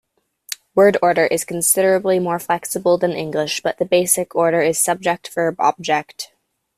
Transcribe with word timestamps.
Word 0.73 0.97
order 1.03 1.27
is 1.27 1.45
considerably 1.45 2.17
more 2.17 2.39
flexible 2.39 2.97
than 2.97 3.11
English, 3.11 3.61
but 3.61 3.77
the 3.77 3.85
basic 3.85 4.35
order 4.35 4.59
is 4.59 4.79
subject-verb-object. 4.79 6.33